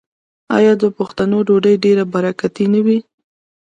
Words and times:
آیا 0.57 0.73
د 0.81 0.83
پښتنو 0.97 1.37
ډوډۍ 1.47 1.75
ډیره 1.83 2.03
برکتي 2.13 2.65
نه 2.73 2.79
وي؟ 2.85 2.97